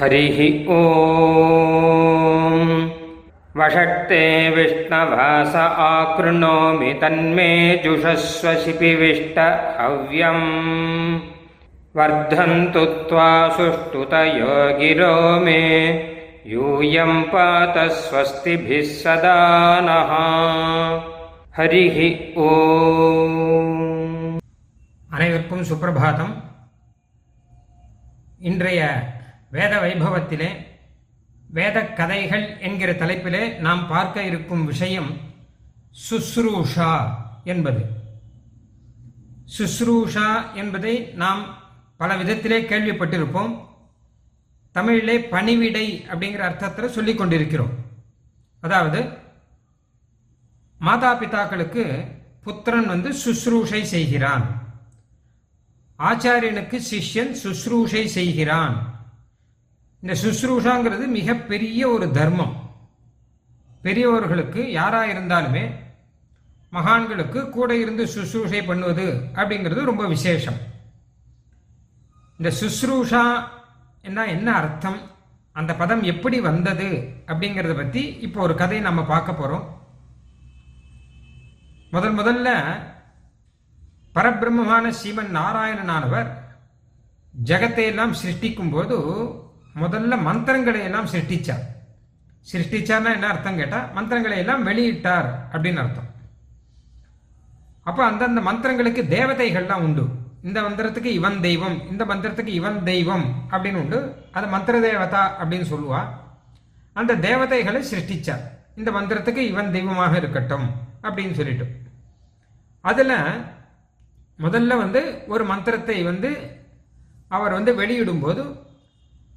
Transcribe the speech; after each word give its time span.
हरिः 0.00 0.38
ॐ 0.76 0.84
वषट्ते 3.58 4.22
विष्णवास 4.56 5.54
आकृणोमि 5.56 6.92
तन्मे 7.02 7.50
जुषस्व 7.84 8.52
शिपिविष्ट 8.64 9.38
हव्यम् 9.80 10.44
वर्धन्तु 11.98 12.84
त्वा 13.08 13.30
सुष्ठुतयो 13.56 14.56
गिरो 14.80 15.14
मे 15.44 15.62
यूयं 16.52 17.22
पात 17.32 17.78
स्वस्तिभिः 18.00 18.84
सदा 19.02 19.38
नः 19.88 20.12
हरिः 21.58 21.98
ॐ 22.48 23.36
அனைவருக்கும் 25.16 25.66
சுப்பிரபாதம் 25.68 26.32
இன்றைய 28.48 28.80
வேத 29.51 29.79
வைபவத்திலே 29.81 30.49
வேத 31.49 31.85
கதைகள் 31.85 32.59
என்கிற 32.59 32.91
தலைப்பிலே 32.93 33.57
நாம் 33.57 33.87
பார்க்க 33.87 34.23
இருக்கும் 34.23 34.65
விஷயம் 34.65 35.17
சுஸ்ரூஷா 36.09 37.15
என்பது. 37.43 37.81
சுஸ்ரூஷா 39.57 40.53
என்பதை 40.53 40.99
நாம் 40.99 41.41
பல 41.97 42.15
விதத்திலே 42.15 42.59
கேள்விப்பட்டிருப்போம். 42.61 43.51
தமிழிலே 44.71 45.19
பணிவிடை 45.19 46.05
அப்படிங்கிற 46.07 46.37
அர்த்தத்தில் 46.37 46.89
சொல்லிக் 46.89 47.17
கொண்டிருக்கிறோம். 47.17 47.73
அதாவது 48.61 49.09
மாதா 50.79 51.19
பிதாக்களுக்கு 51.19 52.07
புத்திரன் 52.41 52.87
வந்து 52.87 53.13
சுஸ்ரூஷை 53.25 53.81
செய்கிறான். 53.81 54.45
ஆச்சாரியனுக்கு 55.99 56.79
சிஷ்யன் 56.91 57.35
சுஸ்ரூஷை 57.43 58.05
செய்கிறான். 58.05 59.00
இந்த 60.03 60.13
சுஸ்ரூஷாங்கிறது 60.23 61.05
மிகப்பெரிய 61.19 61.81
ஒரு 61.95 62.05
தர்மம். 62.17 62.53
பெரியவர்களுக்கு 63.85 64.61
யாரா 64.79 65.01
இருந்தாலுமே 65.11 65.63
மகான்களுக்கு 66.75 67.39
கூட 67.49 67.69
இருந்து 67.83 68.03
சுஸ்ரூஷை 68.15 68.61
பண்ணுவது 68.65 69.05
அப்படிங்கிறது 69.39 69.81
ரொம்ப 69.91 70.03
விசேஷம். 70.15 70.59
இந்த 72.39 72.49
சுஸ்ரூஷா 72.61 73.23
என்ன 74.07 74.19
என்ன 74.35 74.47
அர்த்தம்? 74.59 74.99
அந்த 75.59 75.71
பதம் 75.81 76.03
எப்படி 76.11 76.37
வந்தது 76.49 76.89
அப்படிங்கிறத 77.31 77.73
பத்தி 77.75 78.03
இப்போ 78.25 78.39
ஒரு 78.41 78.55
கதையை 78.55 78.83
நம்ம 78.85 79.01
பார்க்க 79.13 79.39
போறோம். 79.41 79.65
முதல் 81.95 82.17
முதல்ல 82.19 82.49
பரபிரம்மமான 84.15 84.85
ஸ்ரீமன் 84.97 85.31
நாராயணனானவர் 85.39 86.29
ஜகத்தை 87.33 87.85
எல்லாம் 87.91 88.17
சிருஷ்டிக்கும் 88.21 88.73
போது 88.75 88.97
முதல்ல 89.75 90.21
மந்திரங்களை 90.21 90.81
எல்லாம் 90.83 91.05
சிருஷ்டிச்சார். 91.05 91.63
சிருஷ்டிச்சார்னா 92.51 93.13
என்ன 93.13 93.27
அர்த்தம் 93.27 93.55
கேட்டால் 93.55 93.93
மந்திரங்களை 93.93 94.37
எல்லாம் 94.37 94.67
வெளியிட்டார் 94.67 95.29
அப்படின்னு 95.51 95.75
அர்த்தம். 95.75 96.09
அப்போ 97.83 98.05
அந்தந்த 98.05 98.41
மந்திரங்களுக்கு 98.41 99.03
தேவதைகள்லாம் 99.03 99.81
உண்டு. 99.81 100.07
இந்த 100.43 100.61
மந்திரத்துக்கு 100.61 101.05
இவன் 101.05 101.41
தெய்வம் 101.41 101.89
இந்த 101.89 102.05
மந்திரத்துக்கு 102.05 102.47
இவன் 102.47 102.83
தெய்வம் 102.83 103.47
அப்படின்னு 103.51 103.75
உண்டு. 103.75 104.25
அது 104.31 104.47
மந்திர 104.47 104.79
தேவதா 104.79 105.43
அப்படின்னு 105.43 105.65
சொல்லுவா. 105.73 106.07
அந்த 106.93 107.15
தேவதைகளை 107.15 107.81
சிருஷ்டிச்சார். 107.91 108.43
இந்த 108.75 108.91
மந்திரத்துக்கு 108.91 109.37
இவன் 109.37 109.71
தெய்வமாக 109.71 110.17
இருக்கட்டும் 110.17 110.69
அப்படின்னு 111.01 111.31
சொல்லிட்டு. 111.31 111.79
அதில் 112.81 113.15
முதல்ல 114.39 114.77
வந்து 114.77 115.23
ஒரு 115.27 115.45
மந்திரத்தை 115.45 116.03
வந்து 116.03 116.59
அவர் 117.27 117.51
வந்து 117.51 117.73
வெளியிடும்போது 117.75 118.69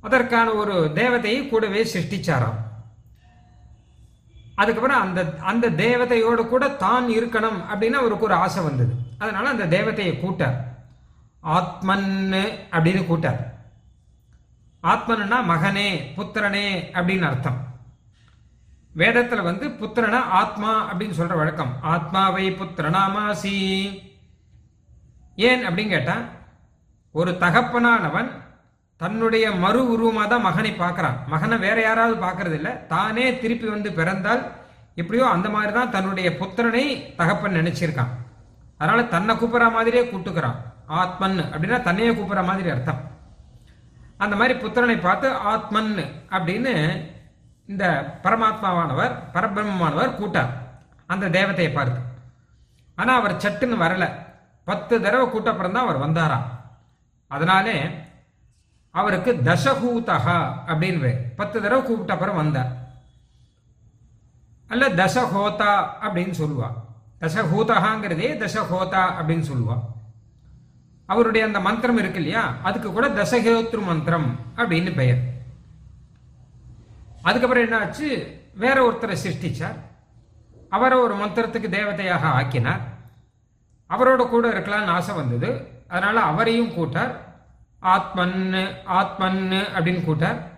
அதற்கான 0.05 0.53
ஒரு 0.53 0.91
தேவதையை 0.95 1.49
கூடவே 1.49 1.85
சிருஷ்டிச்சாராம். 1.85 2.59
அதுக்கப்புறம் 4.55 5.01
அந்த 5.01 5.35
அந்த 5.41 5.71
தேவதையோடு 5.71 6.49
கூட 6.49 6.69
தான் 6.69 7.09
இருக்கணும் 7.09 7.59
அப்படின்னு 7.73 7.99
அவருக்கு 8.01 8.25
ஒரு 8.25 8.35
ஆசை 8.35 8.65
வந்தது. 8.65 8.95
அதனால 9.19 9.49
அந்த 9.49 9.67
தேவதையை 9.67 10.21
கூட்டார். 10.21 10.75
ஆத்மன்னு 11.45 12.59
அப்படின்னு 12.71 13.07
கூட்டார். 13.07 13.55
ஆத்மன்னா 14.83 15.37
மகனே 15.49 15.89
புத்திரனே 16.17 16.69
அப்படின்னு 16.93 17.23
அர்த்தம். 17.23 17.67
வேதத்தில் 18.93 19.43
வந்து 19.43 19.69
புத்திரனா 19.69 20.21
ஆத்மா 20.21 20.95
அப்படின்னு 20.95 21.19
சொல்ற 21.19 21.37
வழக்கம். 21.37 21.83
ஆத்மாவை 21.83 22.53
புத்திரனாமாசி. 22.53 23.59
ஏன் 25.37 25.69
அப்படின்னு 25.69 25.89
கேட்டா 25.89 26.17
ஒரு 27.11 27.31
தகப்பனானவன் 27.31 28.43
தன்னுடைய 29.01 29.45
மறு 29.65 29.81
உருவமாக 29.93 30.27
தான் 30.33 30.47
மகனை 30.49 30.73
பார்க்கறான். 30.83 31.17
மகனை 31.33 31.57
வேற 31.65 31.79
யாராவது 31.87 32.17
பார்க்கறது 32.25 32.57
இல்லை. 32.61 32.73
தானே 32.93 33.25
திருப்பி 33.43 33.67
வந்து 33.75 33.91
பிறந்தால் 33.99 34.43
எப்படியோ 35.01 35.25
அந்த 35.37 35.49
மாதிரி 35.55 35.73
தான் 35.79 35.93
தன்னுடைய 35.95 36.29
புத்திரனை 36.41 36.85
தகப்பன் 37.21 37.59
நினைச்சிருக்கான். 37.61 38.13
அதனால 38.79 39.03
தன்னை 39.15 39.33
கூப்பிட்ற 39.41 39.67
மாதிரியே 39.77 40.05
கூட்டுக்கிறான். 40.11 40.59
ஆத்மன் 41.01 41.37
அப்படின்னா 41.53 41.81
தன்னையே 41.89 42.13
கூப்பிட்ற 42.19 42.43
மாதிரி 42.51 42.69
அர்த்தம். 42.75 43.01
அந்த 44.25 44.35
மாதிரி 44.41 44.55
புத்திரனை 44.63 44.97
பார்த்து 45.07 45.29
ஆத்மன் 45.53 45.93
அப்படின்னு 46.35 46.73
இந்த 47.69 47.85
பரமாத்மாவானவர் 48.25 49.13
பரபிரம்மமானவர் 49.35 50.19
கூட்டார். 50.21 50.53
அந்த 51.11 51.31
தேவதையை 51.37 51.71
பார்த்து. 51.73 52.01
ஆனால் 52.99 53.19
அவர் 53.21 53.41
சட்டுன்னு 53.45 53.77
வரல. 53.85 54.05
பத்து 54.69 54.95
தடவை 55.05 55.25
கூட்டப்புறம் 55.29 55.75
தான் 55.77 55.87
அவர் 55.87 56.03
வந்தாராம் 56.05 56.49
அதனாலே 57.31 57.77
அவருக்கு 58.95 59.33
தசகூதகா 59.33 60.55
அப்படின்னு 60.67 61.17
பத்து 61.37 61.63
தடவை 61.63 61.85
கூப்பிட்ட 61.85 62.13
அப்புறம் 62.13 62.37
வந்தார். 62.37 62.77
அல்ல 64.69 64.89
தசஹோதா 64.89 65.87
அப்படின்னு 66.03 66.35
சொல்லுவா. 66.39 66.73
தசஹூதகாங்கிறதே 67.21 68.37
தசஹோதா 68.37 69.13
அப்படின்னு 69.23 69.45
சொல்லுவா. 69.53 69.81
அவருடைய 71.07 71.47
அந்த 71.47 71.61
மந்திரம் 71.61 71.97
இருக்கு 71.97 72.17
இல்லையா? 72.17 72.57
அதுக்கு 72.63 72.93
கூட 72.93 73.09
தசகோத்ரு 73.09 73.83
மந்திரம் 73.83 74.39
அப்படின்னு 74.57 74.95
பெயர். 74.95 75.19
அதுக்கப்புறம் 77.23 77.65
என்னாச்சு 77.65 78.37
வேற 78.55 78.91
ஒருத்தரை 78.91 79.17
சிருஷ்டிச்சார். 79.25 79.79
அவரை 80.71 80.99
ஒரு 80.99 81.17
மந்திரத்துக்கு 81.17 81.69
தேவதையாக 81.69 82.21
ஆக்கினார். 82.21 82.81
அவரோட 83.91 84.29
கூட 84.29 84.49
இருக்கலாம்னு 84.49 84.85
ஆசை 84.85 85.15
வந்தது. 85.15 85.69
அதனால 85.89 86.21
அவரையும் 86.21 86.75
கூட்டார். 86.75 87.34
ஆத்மன்னு 87.85 88.75
ஆத்மன்னு 88.89 89.63
அப்படின்னு 89.77 90.05
கூட்டார். 90.05 90.51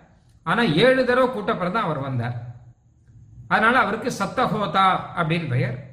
ஆனா 0.43 0.61
ஏழு 0.61 1.05
தடவை 1.05 1.39
கூட்டப்புறம் 1.39 1.71
தான் 1.71 1.83
அவர் 1.83 1.99
வந்தார். 1.99 2.45
அதனால 3.47 3.79
அவருக்கு 3.79 4.13
சப்தஹோதா 4.19 4.99
அப்படின்னு 5.15 5.49
பெயர். 5.49 5.89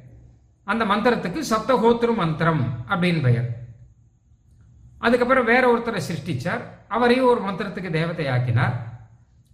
அந்த 0.65 0.85
மந்திரத்துக்கு 0.85 1.43
சப்தஹோத்ரு 1.51 2.15
மந்திரம் 2.15 2.85
அப்படின்னு 2.89 3.23
பெயர். 3.23 3.49
அதுக்கப்புறம் 4.99 5.45
வேற 5.45 5.77
ஒருத்தரை 5.77 6.01
சிருஷ்டிச்சார். 6.11 6.61
அவரையும் 6.89 7.27
ஒரு 7.27 7.41
மந்திரத்துக்கு 7.41 7.91
தேவதை 7.91 8.29
ஆக்கினார். 8.29 8.93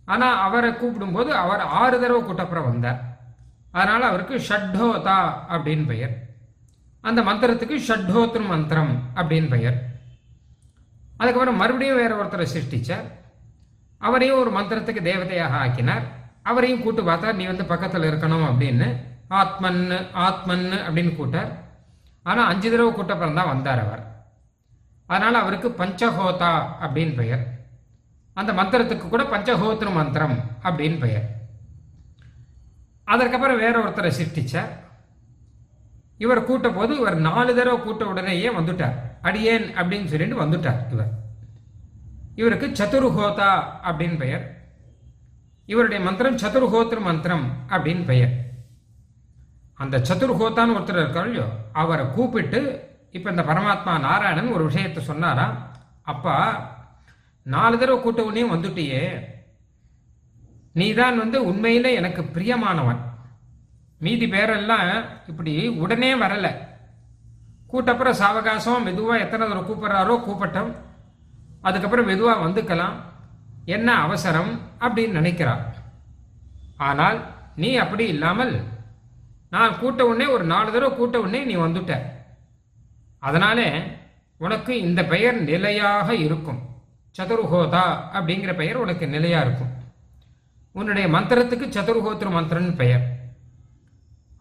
ஆனா 0.04 0.40
அவரை 0.40 0.70
கூப்பிடும்போது 0.70 1.28
அவர் 1.28 1.60
ஆறு 1.60 2.00
தடவை 2.00 2.22
கூட்டப்புறம் 2.22 2.64
வந்தார். 2.64 3.18
அதனால 3.72 4.06
அவருக்கு 4.06 4.36
ஷட்ஹோதா 4.36 5.32
அப்படின்னு 5.48 5.86
பெயர். 5.86 6.26
அந்த 7.00 7.22
மந்திரத்துக்கு 7.22 7.80
ஷட்ஹோத்ரு 7.88 8.46
மந்திரம் 8.46 9.02
அப்படின்னு 9.14 9.48
பெயர். 9.48 9.89
அதுக்கப்புறம் 11.20 11.60
மறுபடியும் 11.62 12.00
வேற 12.02 12.12
ஒருத்தரை 12.20 12.46
சிருஷ்டிச்சார். 12.54 13.06
அவரையும் 13.98 14.38
ஒரு 14.42 14.50
மந்திரத்துக்கு 14.58 15.00
தேவதையாக 15.08 15.56
ஆக்கினார். 15.64 16.04
அவரையும் 16.42 16.82
கூட்டு 16.82 17.02
பார்த்தா 17.02 17.34
நீ 17.34 17.44
வந்து 17.46 17.64
பக்கத்தில் 17.64 18.06
இருக்கணும் 18.10 18.44
அப்படின்னு 18.50 18.96
ஆத்மன் 19.28 19.82
ஆத்மன் 20.26 20.66
அப்படின்னு 20.86 21.16
கூட்டார். 21.16 21.50
ஆனால் 22.22 22.48
அஞ்சு 22.52 22.70
தடவை 22.70 22.92
கூட்டப்புறம் 22.92 23.34
தான் 23.34 23.50
வந்தார் 23.52 23.82
அவர். 23.86 24.02
அதனால 25.06 25.38
அவருக்கு 25.38 25.68
பஞ்சஹோதா 25.68 26.52
அப்படின்னு 26.84 27.14
பெயர். 27.16 27.44
அந்த 28.34 28.52
மந்திரத்துக்கு 28.52 29.08
கூட 29.08 29.22
பஞ்சஹோத்ரு 29.22 29.92
மந்திரம் 29.94 30.36
அப்படின்னு 30.62 30.98
பெயர். 30.98 31.26
அதற்கப்புறம் 33.04 33.58
வேற 33.58 33.76
ஒருத்தரை 33.84 34.12
சிருஷ்டிச்சார். 34.18 34.72
இவர் 36.16 36.44
கூட்ட 36.44 36.68
போது 36.70 36.96
இவர் 36.96 37.16
நாலு 37.28 37.54
தடவை 37.54 37.78
கூட்ட 37.80 38.04
உடனேயே 38.06 38.48
வந்துட்டார். 38.48 38.98
அடியேன் 39.22 39.76
அப்படின்னு 39.76 40.04
சொல்லிட்டு 40.04 40.42
வந்துட்டார் 40.42 40.92
இவர். 40.92 41.10
இவருக்கு 42.34 42.66
சதுர்ஹோதா 42.66 43.62
அப்படின்னு 43.84 44.18
பெயர். 44.18 44.58
இவருடைய 45.66 46.04
மந்திரம் 46.04 46.36
சதுர்ஹோத்ரு 46.36 47.00
மந்திரம் 47.00 47.52
அப்படின்னு 47.68 48.04
பெயர். 48.04 48.32
அந்த 49.74 49.98
சதுர்ஹோத்தான்னு 49.98 50.76
ஒருத்தர் 50.76 51.02
இருக்கார் 51.02 51.24
இல்லையோ 51.24 51.52
அவரை 51.72 52.06
கூப்பிட்டு 52.06 52.88
இப்போ 53.10 53.30
இந்த 53.30 53.42
பரமாத்மா 53.42 54.00
நாராயணன் 54.00 54.52
ஒரு 54.52 54.64
விஷயத்தை 54.64 55.04
சொன்னாரா? 55.04 55.72
அப்பா 56.02 56.36
நாலு 57.42 57.78
தடவை 57.78 58.02
கூட்டவனையும் 58.02 58.52
வந்துட்டியே. 58.52 59.24
நீதான் 60.72 61.18
வந்து 61.18 61.52
உண்மையில 61.52 61.94
எனக்கு 61.94 62.22
பிரியமானவன். 62.22 62.98
மீதி 63.98 64.30
பேரெல்லாம் 64.30 65.04
இப்படி 65.26 65.68
உடனே 65.68 66.14
வரலை. 66.14 66.69
கூட்டப்புறம் 67.72 68.18
சாவகாசம் 68.20 68.82
மெதுவாக 68.82 69.22
எத்தனை 69.24 69.48
தடவை 69.48 69.62
கூப்பிட்றாரோ 69.70 70.14
கூப்பிட்டோம். 70.26 70.72
அதுக்கப்புறம் 71.62 72.06
மெதுவாக 72.06 72.44
வந்துக்கலாம். 72.46 72.96
என்ன 73.64 73.94
அவசரம் 73.94 74.60
அப்படின்னு 74.80 75.10
நினைக்கிறார். 75.10 75.76
ஆனால் 76.76 77.18
நீ 77.56 77.74
அப்படி 77.74 78.06
இல்லாமல் 78.06 78.64
நான் 79.50 79.78
கூட்ட 79.78 80.06
உடனே 80.06 80.26
ஒரு 80.26 80.44
நாலு 80.44 80.72
தடவை 80.72 80.96
கூட்ட 80.96 81.20
உடனே 81.20 81.44
நீ 81.44 81.56
வந்துட்ட. 81.56 81.94
அதனாலே 83.18 83.82
உனக்கு 84.36 84.80
இந்த 84.80 85.04
பெயர் 85.04 85.40
நிலையாக 85.40 86.14
இருக்கும். 86.14 86.60
சதுர்ஹோதா 87.18 87.84
அப்படிங்கிற 88.16 88.56
பெயர் 88.56 88.76
உனக்கு 88.76 89.08
நிலையாக 89.08 89.44
இருக்கும். 89.46 89.72
உன்னுடைய 90.72 91.08
மந்திரத்துக்கு 91.08 91.66
சதுர்ஹோத்திர 91.76 92.28
மந்திரம்னு 92.36 92.76
பெயர். 92.76 93.19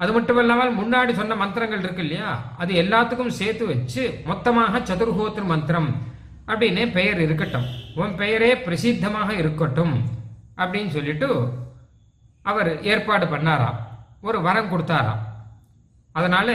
அது 0.01 0.11
மட்டும் 0.15 0.39
இல்லாமல் 0.41 0.77
முன்னாடி 0.79 1.11
சொன்ன 1.19 1.35
மந்திரங்கள் 1.41 1.81
இருக்கு 1.85 2.03
இல்லையா? 2.05 2.29
அது 2.61 2.71
எல்லாத்துக்கும் 2.83 3.37
சேர்த்து 3.39 3.63
வச்சு 3.71 4.03
மொத்தமாக 4.29 4.79
சதுர்ஹோத்திர 4.89 5.43
மந்திரம் 5.53 5.89
அப்படின்னு 6.51 6.83
பெயர் 6.97 7.19
இருக்கட்டும். 7.25 7.65
உன் 8.01 8.13
பெயரே 8.21 8.51
பிரசித்தமாக 8.67 9.29
இருக்கட்டும் 9.41 9.95
அப்படின்னு 10.61 10.91
சொல்லிட்டு 10.97 11.27
அவர் 12.51 12.69
ஏற்பாடு 12.91 13.25
பண்ணாராம். 13.33 13.79
ஒரு 14.27 14.37
வரம் 14.47 14.71
கொடுத்தாராம். 14.71 15.21
அதனால 16.19 16.49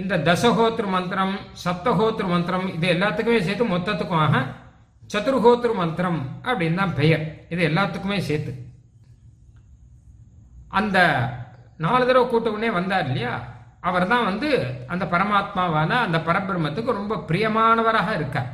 இந்த 0.00 0.14
தசகோத்திர 0.28 0.86
மந்திரம் 0.96 1.34
சப்தஹோத்திர 1.64 2.26
மந்திரம் 2.34 2.66
இது 2.76 2.86
எல்லாத்துக்குமே 2.94 3.40
சேர்த்து 3.48 3.72
மொத்தத்துக்குமாக 3.74 4.42
சதுர்ஹோத்திர 5.12 5.72
மந்திரம் 5.82 6.20
அப்படின்னு 6.48 6.80
தான் 6.82 6.94
பெயர். 7.00 7.24
இது 7.52 7.62
எல்லாத்துக்குமே 7.70 8.18
சேர்த்து. 8.28 8.52
அந்த 10.80 10.98
நாலு 11.76 12.06
தடவை 12.06 12.24
கூட்ட 12.28 12.48
உடனே 12.50 12.70
வந்தார் 12.70 13.06
இல்லையா? 13.06 13.32
அவர் 13.80 14.06
தான் 14.12 14.28
வந்து 14.28 14.48
அந்த 14.92 15.04
பரமாத்மாவான 15.04 15.90
அந்த 16.04 16.18
பரபிரமத்துக்கு 16.28 16.98
ரொம்ப 17.00 17.16
பிரியமானவராக 17.28 18.14
இருக்கார். 18.14 18.50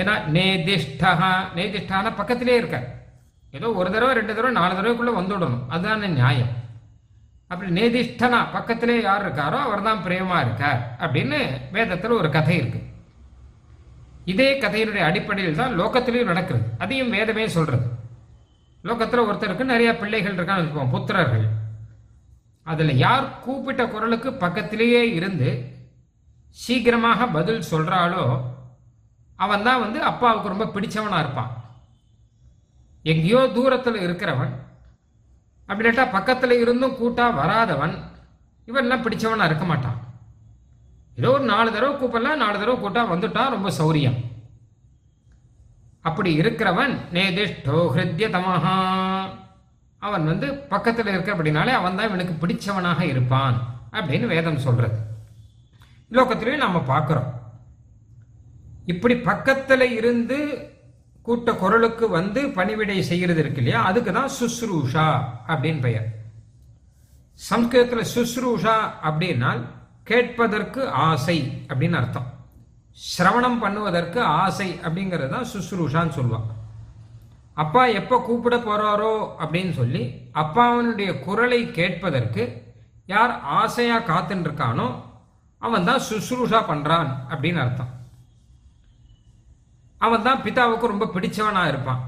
ஏன்னா 0.00 0.14
நேதிஷ்டா 0.36 1.10
நேதிஷ்டான 1.58 2.14
பக்கத்திலே 2.16 2.56
இருக்கார். 2.56 2.86
ஏதோ 3.52 3.68
ஒரு 3.80 3.88
தடவை 3.90 4.14
ரெண்டு 4.14 4.32
தடவை 4.34 4.52
நாலு 4.58 4.76
தடவைக்குள்ளே 4.78 5.14
வந்துவிடணும் 5.18 5.66
அதுதானே 5.68 6.08
நியாயம். 6.20 6.52
அப்படி 7.50 7.68
நேதிஷ்டனா 7.80 8.38
பக்கத்திலே 8.56 9.02
யார் 9.02 9.24
இருக்காரோ 9.26 9.58
அவர் 9.66 9.86
தான் 9.88 10.04
பிரேமா 10.06 10.38
இருக்கார் 10.44 10.80
அப்படின்னு 11.04 11.38
வேதத்தில் 11.76 12.18
ஒரு 12.20 12.30
கதை 12.30 12.56
இருக்கு. 12.56 12.80
இதே 14.32 14.48
கதையினுடைய 14.62 15.02
அடிப்படையில் 15.08 15.60
தான் 15.60 15.76
லோகத்திலையும் 15.80 16.30
நடக்கிறது. 16.32 16.66
அதையும் 16.78 17.12
வேதமே 17.16 17.44
சொல்றது. 17.48 17.86
லோகத்தில் 18.84 19.26
ஒருத்தருக்கு 19.28 19.72
நிறைய 19.74 19.90
பிள்ளைகள் 20.00 20.36
இருக்கான்னு 20.36 20.62
வச்சுப்போம் 20.62 20.94
புத்திரர்கள். 20.94 21.46
அதில் 22.70 23.00
யார் 23.04 23.26
கூப்பிட்ட 23.44 23.82
குரலுக்கு 23.86 24.30
பக்கத்திலேயே 24.44 25.02
இருந்து 25.18 25.50
சீக்கிரமாக 26.58 27.26
பதில் 27.36 27.68
சொல்கிறாளோ 27.70 28.24
அவன் 29.44 29.64
தான் 29.68 29.82
வந்து 29.84 29.98
அப்பாவுக்கு 30.10 30.52
ரொம்ப 30.52 30.66
பிடிச்சவனாக 30.74 31.22
இருப்பான். 31.24 31.52
எங்கேயோ 33.12 33.40
தூரத்தில் 33.56 33.98
இருக்கிறவன் 34.06 34.54
அப்படின்ட்டா 35.68 36.04
பக்கத்தில் 36.16 36.54
இருந்தும் 36.62 36.98
கூட்டா 37.00 37.26
வராதவன் 37.40 37.94
இவன்லாம் 38.68 39.04
பிடிச்சவனாக 39.04 39.48
இருக்க 39.50 39.66
மாட்டான். 39.70 39.98
ஏதோ 41.18 41.28
ஒரு 41.36 41.44
நாலு 41.52 41.68
தடவை 41.74 41.92
கூப்பிடலாம் 41.94 42.42
நாலு 42.44 42.56
தடவை 42.58 42.76
கூட்டா 42.80 43.02
வந்துட்டான் 43.12 43.54
ரொம்ப 43.56 43.70
சௌரியம். 43.80 44.18
அப்படி 46.08 46.30
இருக்கிறவன் 46.40 46.94
நேதிஷ்டோ 47.14 47.78
ஹிருத்ய 47.94 48.26
தமஹா 48.34 48.76
அவன் 50.06 50.24
வந்து 50.30 50.48
பக்கத்தில் 50.72 51.10
இருக்க 51.12 51.30
அப்படின்னாலே 51.34 51.72
அவன் 51.80 51.96
தான் 51.98 52.08
இவனுக்கு 52.10 52.34
பிடிச்சவனாக 52.42 53.00
இருப்பான் 53.12 53.56
அப்படின்னு 53.96 54.26
வேதம் 54.34 54.64
சொல்றது. 54.66 54.98
லோகத்திலையும் 56.16 56.64
நம்ம 56.64 56.78
பார்க்குறோம். 56.92 57.30
இப்படி 58.92 59.14
பக்கத்தில் 59.30 59.86
இருந்து 59.98 60.38
கூட்ட 61.26 61.52
குரலுக்கு 61.62 62.06
வந்து 62.08 62.40
பணிவிடை 62.58 62.98
செய்கிறது 63.10 63.40
இருக்கு 63.42 63.60
இல்லையா? 63.62 63.80
அதுக்கு 63.88 64.10
தான் 64.12 64.34
சுஸ்ரூஷா 64.40 65.06
அப்படின்னு 65.52 65.80
பெயர். 65.80 66.06
சம்ஸ்கிருதத்தில் 67.50 68.10
சுஸ்ரூஷா 68.14 68.76
அப்படின்னால் 69.08 69.62
கேட்பதற்கு 70.10 70.82
ஆசை 71.08 71.38
அப்படின்னு 71.68 71.98
அர்த்தம். 72.02 72.28
சிரவணம் 72.98 73.58
பண்ணுவதற்கு 73.62 74.20
ஆசை 74.42 74.68
அப்படிங்கிறது 74.84 75.32
தான் 75.34 75.50
சுஸ்ரூஷான்னு 75.54 76.16
சொல்லுவான் 76.18 76.46
அப்பா 77.56 77.82
எப்போ 78.00 78.16
கூப்பிட 78.20 78.56
போறாரோ 78.56 79.12
அப்படின்னு 79.42 79.72
சொல்லி 79.72 80.02
அப்பாவனுடைய 80.42 81.10
குரலை 81.24 81.60
கேட்பதற்கு 81.70 82.42
யார் 83.06 83.32
ஆசையா 83.60 83.98
காத்துன்னு 84.10 84.46
இருக்கானோ 84.48 84.86
அவன் 85.62 85.84
தான் 85.84 86.02
சுசுரூஷா 86.08 86.60
பண்றான் 86.70 87.10
அப்படின்னு 87.30 87.60
அர்த்தம். 87.62 87.92
அவன் 90.00 90.22
தான் 90.22 90.42
பிதாவுக்கு 90.44 90.92
ரொம்ப 90.92 91.06
பிடிச்சவனா 91.14 91.62
இருப்பான். 91.68 92.02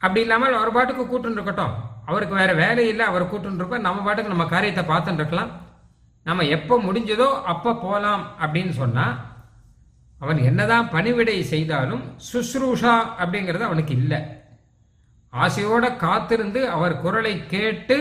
அப்படி 0.00 0.20
இல்லாமல் 0.20 0.58
அவர் 0.58 0.72
பாட்டுக்கு 0.72 1.04
கூட்டுன்னு 1.04 1.38
இருக்கட்டும் 1.38 1.74
அவருக்கு 2.06 2.34
வேற 2.34 2.52
வேலை 2.52 2.84
இல்லை 2.88 3.04
அவர் 3.06 3.30
கூட்டுன்னு 3.30 3.60
இருக்கோம் 3.60 3.86
நம்ம 3.86 4.02
பாட்டுக்கு 4.02 4.34
நம்ம 4.34 4.46
காரியத்தை 4.46 4.84
பார்த்துட்டு 4.84 5.20
இருக்கலாம் 5.22 5.52
நம்ம 6.26 6.44
எப்போ 6.56 6.74
முடிஞ்சதோ 6.78 7.28
அப்போ 7.52 7.70
போகலாம் 7.74 8.24
அப்படின்னு 8.40 8.72
சொன்னால் 8.80 9.14
அவன் 10.22 10.38
என்னதான் 10.48 10.90
பணிவிடை 10.90 11.36
செய்தாலும் 11.52 12.02
சுஸ்ரூஷா 12.32 12.94
அப்படிங்கிறது 13.20 13.64
அவனுக்கு 13.68 13.94
இல்லை. 13.94 14.20
ஆசையோட 15.32 15.84
காத்திருந்து 15.96 16.60
அவர் 16.76 17.00
குரலை 17.00 17.34
கேட்டு 17.52 17.96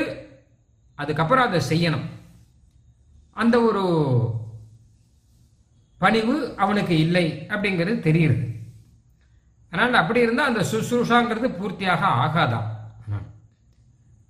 அதுக்கப்புறம் 1.00 1.48
அதை 1.48 1.62
செய்யணும். 1.70 2.06
அந்த 3.38 3.56
ஒரு 3.62 3.84
பணிவு 6.02 6.36
அவனுக்கு 6.58 6.96
இல்லை 7.06 7.26
அப்படிங்கிறது 7.50 8.00
தெரியுது. 8.08 8.38
அதனால் 9.72 10.02
அப்படி 10.02 10.20
இருந்தால் 10.20 10.52
அந்த 10.52 10.64
சுஸ்ரூஷாங்கிறது 10.72 11.50
பூர்த்தியாக 11.60 12.04
ஆகாதான் 12.24 12.68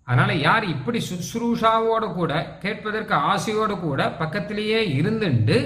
அதனால் 0.07 0.39
யார் 0.39 0.65
இப்படி 0.75 0.99
சுஸ்ரூஷாவோட 1.09 2.05
கூட 2.13 2.33
கேட்பதற்கு 2.63 3.13
ஆசையோடு 3.31 3.75
கூட 3.79 4.01
பக்கத்திலேயே 4.21 4.79
இருந்துண்டு 4.99 5.57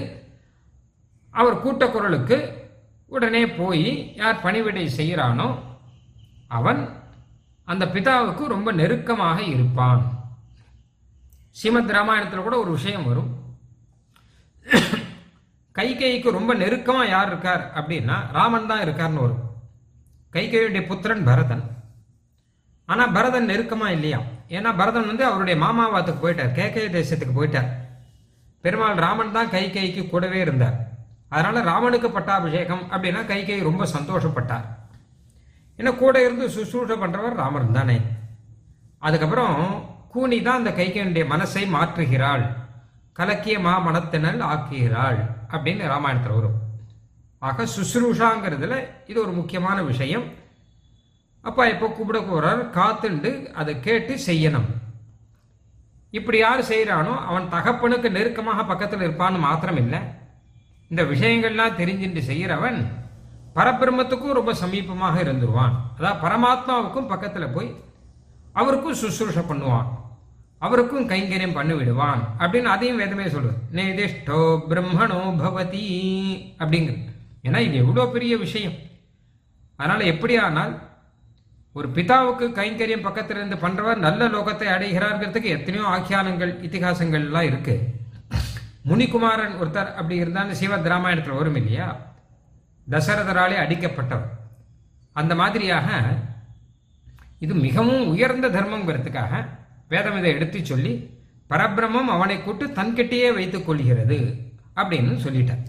அவர் 1.40 1.62
கூட்ட 1.64 1.84
குரலுக்கு 1.94 2.38
உடனே 3.16 3.42
போய் 3.60 3.88
யார் 4.22 4.44
பணிவிடை 4.46 4.86
செய்கிறானோ 4.98 5.48
அவன் 6.58 6.82
அந்த 7.72 7.84
பிதாவுக்கு 7.94 8.44
ரொம்ப 8.54 8.70
நெருக்கமாக 8.80 9.40
இருப்பான். 9.54 10.04
ஸ்ரீமத் 11.58 11.94
ராமாயணத்தில் 11.98 12.46
கூட 12.48 12.56
ஒரு 12.64 12.72
விஷயம் 12.78 13.08
வரும். 13.10 13.30
கைகைக்கு 15.78 16.30
ரொம்ப 16.38 16.52
நெருக்கமாக 16.62 17.12
யார் 17.14 17.30
இருக்கார் 17.32 17.64
அப்படின்னா 17.80 18.18
ராமன் 18.38 18.70
தான் 18.72 18.84
இருக்கார்னு 18.86 19.24
வரும். 19.26 19.44
கைகையுடைய 20.36 20.84
புத்திரன் 20.92 21.28
பரதன். 21.30 21.64
ஆனால் 22.92 23.14
பரதன் 23.18 23.50
நெருக்கமாக 23.52 23.96
இல்லையா? 23.98 24.20
ஏன்னா 24.56 24.72
பரதன் 24.82 25.10
வந்து 25.12 25.26
அவருடைய 25.30 25.56
மாமாவாத்துக்கு 25.66 26.24
போயிட்டார் 26.24 26.58
கேகய 26.60 26.88
தேசத்துக்கு 26.98 27.38
போயிட்டார். 27.38 27.70
பெருமாள் 28.64 29.04
ராமன் 29.06 29.36
தான் 29.38 29.54
கைகைக்கு 29.56 30.04
கூடவே 30.14 30.40
இருந்தார். 30.46 30.78
அதனால 31.32 31.62
ராமனுக்கு 31.72 32.10
பட்டாபிஷேகம் 32.18 32.84
அப்படின்னா 32.94 33.22
கைகை 33.32 33.60
ரொம்ப 33.70 33.84
சந்தோஷப்பட்டார். 33.96 34.66
ஏன்னா 35.80 35.92
கூட 36.04 36.16
இருந்து 36.26 36.46
சுசூஷை 36.56 36.96
பண்றவர் 37.04 37.40
ராமர் 37.42 37.76
தானே. 37.78 37.98
அதுக்கப்புறம் 39.06 39.58
கூனி 40.14 40.38
தான் 40.42 40.60
அந்த 40.62 40.72
கைகையனுடைய 40.80 41.26
மனசை 41.34 41.64
மாற்றுகிறாள். 41.76 42.46
கலக்கிய 43.18 43.58
மா 43.66 43.74
மனத்தினல் 43.88 44.42
ஆக்குகிறாள் 44.52 45.20
அப்படின்னு 45.54 45.92
ராமாயணத்தில் 45.94 46.38
வரும். 46.38 46.58
ஆக 47.48 47.66
சுசுரூஷாங்கிறதுல 47.76 48.76
இது 49.12 49.18
ஒரு 49.26 49.34
முக்கியமான 49.40 49.78
விஷயம். 49.92 50.26
அப்பா 51.50 51.64
எப்போ 51.74 51.88
கூப்பிட 51.88 52.20
போகிறார் 52.22 52.62
காத்துண்டு 52.78 53.32
அதை 53.62 53.74
கேட்டு 53.88 54.14
செய்யணும். 54.28 54.70
இப்படி 56.18 56.38
யார் 56.38 56.62
செய்கிறானோ 56.72 57.14
அவன் 57.30 57.52
தகப்பனுக்கு 57.56 58.10
நெருக்கமாக 58.18 58.64
பக்கத்தில் 58.72 59.06
இருப்பான்னு 59.06 59.40
மாத்திரம் 59.48 59.80
இல்லை 59.84 60.00
இந்த 60.92 61.04
விஷயங்கள்லாம் 61.12 61.78
தெரிஞ்சுட்டு 61.80 62.22
செய்கிறவன் 62.30 62.80
பரபிரம்மத்துக்கும் 63.58 64.38
ரொம்ப 64.38 64.52
சமீபமாக 64.62 65.16
இருந்துருவான். 65.26 65.76
அதாவது 65.98 66.22
பரமாத்மாவுக்கும் 66.24 67.12
பக்கத்தில் 67.12 67.54
போய் 67.56 67.70
அவருக்கும் 68.62 69.00
சுசுருஷ 69.02 69.40
பண்ணுவான். 69.52 69.88
அவருக்கும் 70.62 71.08
கைங்கரியம் 71.12 71.56
பண்ணி 71.58 71.74
விடுவான் 71.78 72.22
அப்படின்னு 72.42 72.70
அதையும் 72.74 73.02
வேதமே 73.02 73.26
சொல்றது 73.34 73.58
நேதிஷ்டோ 73.78 74.40
பிரம்மணோ 74.70 75.22
பவதி 75.42 75.86
அப்படிங்கிறது 76.62 77.14
ஏன்னா 77.48 77.60
இது 77.68 77.76
எவ்வளோ 77.84 78.06
பெரிய 78.16 78.34
விஷயம். 78.46 78.78
அதனால 79.80 80.04
எப்படியானால் 80.14 80.74
ஒரு 81.76 81.88
பிதாவுக்கு 81.96 82.46
கைங்கரியம் 82.60 83.06
பக்கத்தில் 83.06 83.38
இருந்து 83.38 83.58
பண்றவர் 83.64 84.06
நல்ல 84.06 84.28
லோகத்தை 84.36 84.68
அடைகிறார்கிறதுக்கு 84.76 85.50
எத்தனையோ 85.58 85.86
ஆக்கியானங்கள் 85.96 86.54
இத்திகாசங்கள்லாம் 86.66 87.48
இருக்குது 87.52 87.84
முனிகுமாரன் 88.86 89.56
ஒருத்தர் 89.62 89.94
அப்படி 89.94 90.16
இருந்தாலும் 90.16 90.54
சிவத் 90.54 90.88
ராமாயணத்தில் 90.88 91.34
வரும் 91.34 91.56
இல்லையா? 91.56 91.88
தசரதராலே 92.90 93.58
அடிக்கப்பட்டவர். 93.64 94.34
அந்த 95.14 95.36
மாதிரியாக 95.36 95.88
இது 97.40 97.54
மிகவும் 97.54 98.08
உயர்ந்த 98.08 98.48
தர்மங்கிறதுக்காக 98.48 99.46
வேதம் 99.90 100.18
இதை 100.18 100.32
எடுத்து 100.32 100.66
சொல்லி 100.66 101.10
பரபிரமம் 101.50 102.10
அவனை 102.10 102.44
கூட்டு 102.44 102.68
தன்கிட்டேயே 102.68 103.34
வைத்துக் 103.34 103.66
கொள்கிறது 103.66 104.18
அப்படின்னு 104.76 105.14
சொல்லிட்டார். 105.26 105.64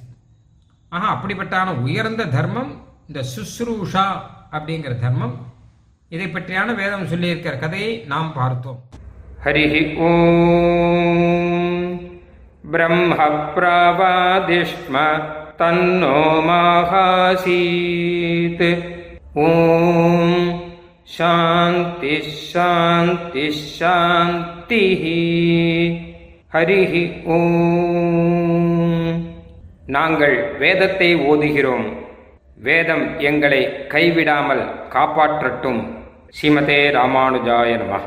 ஆஹா 0.89 1.09
அப்படிப்பட்டான 1.15 1.75
உயர்ந்த 1.75 2.25
தர்மம் 2.25 2.85
இந்த 3.07 3.25
சுஸ்ரூஷா 3.37 4.07
அப்படிங்கிற 4.53 4.99
தர்மம் 4.99 5.53
இதை 6.09 6.27
பற்றியான 6.27 6.75
வேதம் 6.75 7.07
சொல்லியிருக்கிற 7.07 7.59
கதையை 7.59 7.99
நாம் 7.99 8.33
பார்த்தோம். 8.33 8.83
हरिः 9.45 9.75
ॐ 12.66 12.72
ब्रह्मप्रवादिष्म 12.72 14.96
तन्नो 15.60 16.18
माहासीत् 16.48 18.64
ॐ 19.40 19.42
शान्तिः 21.16 22.28
शान्तिः 22.44 23.58
शान्तिः 23.78 25.04
ஹரிः 26.56 26.94
ஓம் 27.34 29.20
நாங்கள் 29.96 30.36
வேதத்தை 30.62 31.08
ஓதுகிறோம் 31.30 31.88
வேதம் 32.66 33.06
எங்களை 33.30 33.62
கைவிடாமல் 33.94 34.64
காப்பாற்றட்டும் 34.96 35.80
ஸ்ரீமதே 36.38 36.80
ராமானுஜாய 36.98 37.72
நமः 37.82 38.06